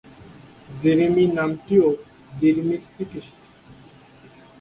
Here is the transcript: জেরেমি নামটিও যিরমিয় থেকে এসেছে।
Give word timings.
জেরেমি 0.79 1.25
নামটিও 1.37 1.87
যিরমিয় 2.37 2.81
থেকে 2.95 3.15
এসেছে। 3.21 3.51